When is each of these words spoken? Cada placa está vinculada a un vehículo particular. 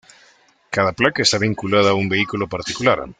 Cada 0.71 0.93
placa 0.93 1.21
está 1.21 1.37
vinculada 1.37 1.91
a 1.91 1.93
un 1.93 2.09
vehículo 2.09 2.47
particular. 2.49 3.05